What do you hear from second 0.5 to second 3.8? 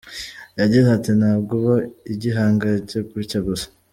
Yagize ati: “Ntabwo uba igihangange gutyo gusa.